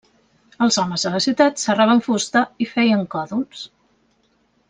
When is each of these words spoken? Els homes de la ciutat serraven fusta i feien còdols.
Els 0.67 0.77
homes 0.83 1.03
de 1.07 1.11
la 1.15 1.19
ciutat 1.25 1.61
serraven 1.65 2.01
fusta 2.07 2.43
i 2.65 2.69
feien 2.71 3.05
còdols. 3.17 3.65